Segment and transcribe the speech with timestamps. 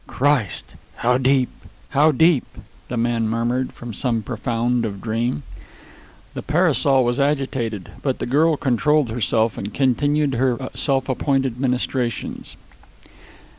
[0.07, 0.75] "Christ!
[0.95, 1.49] How deep!
[1.89, 2.47] How deep!"
[2.87, 5.43] the man murmured from some profound of dream.
[6.33, 11.59] The parasol was agitated; but the little girl controlled herself and continued her self appointed
[11.59, 12.57] ministrations.